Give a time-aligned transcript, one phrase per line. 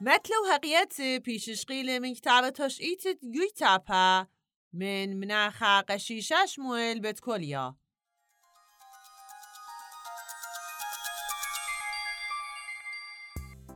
[0.00, 4.26] متل وهقيت بيشش قيل من كتابة تشقيت يويتابا
[4.72, 7.74] من مناخا قشيشة شمويل بتكوليا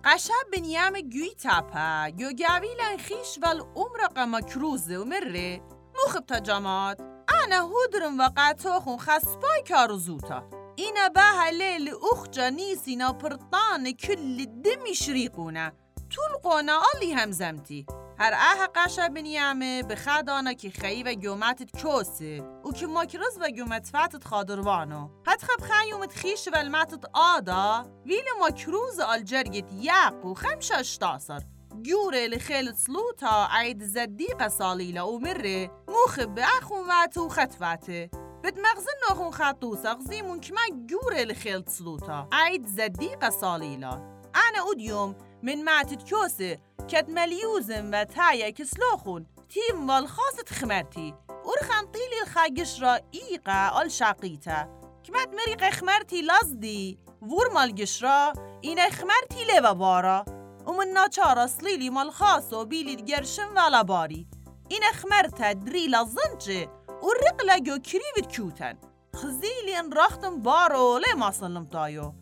[0.05, 5.63] قشب بنيام يويتابا يوغاوي لنخيش والأمرق مكروز ومري
[6.07, 7.01] مخب تجامات
[7.45, 15.84] أنا هودرم وقاتوخون خسباي كاروزوتا إنا باها ليل أخجا نيسينا برطان كل الدم يشريقونا
[16.15, 17.87] طول قونا آلی همزمتی
[18.19, 23.51] هر اه قشه بنیامه به خدانه که خیی و گومتت کوسه او که ماکرز و
[23.57, 25.09] گومت فتت خادروانو.
[25.27, 27.87] حد خب خیومت خیش و المتت آدا.
[28.07, 31.43] ویل ماکروز آلجرگت یقو خمشش تاثر
[31.83, 38.11] جوره لخيل سلوتا عيد زديقة صاليلة ومرة موخب بأخو واتو خطفاته
[38.45, 42.29] بتمغزن نخون خطوسة غزيمون كما جوره لخيل سلوتا.
[42.33, 50.45] عيد زديقة صاليلة أنا أوديوم من معتد كوسة كد مليوزم و تايا كسلوخون تيم والخاصة
[50.49, 58.33] خمرتي ورخان طيلي الخاقشرة إيقا أل شاقيتا كمات مريق خمرتي لازدي وور مال قشرة
[58.65, 60.25] إنا خمرتي لوا بارا
[60.67, 64.27] ومن ناچارا سليلي مال خاصو بيلي الجرشن ولا باري
[64.73, 66.69] إنا خمرتا دريلا زنجي
[67.03, 68.77] ورقلا جو كريفت كوتن
[69.17, 72.15] خزيلي ان راختم بارو لما صلم طايو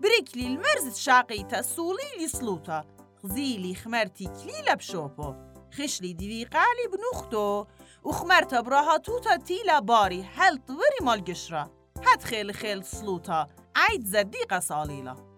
[0.00, 2.84] بوداها بريكلي المرزت شاقيتا سوليلي سلوتا
[3.22, 5.34] خزيلي خمرتي كليلة بشوبو
[5.72, 7.64] خشلي ديوي قالي بنوختو
[8.04, 11.72] وخمرتا براها توتا تيلا باري هل طوري مال قشرة
[12.06, 15.29] هاد خيل خيل سلوتا عيد زديقة صاليلة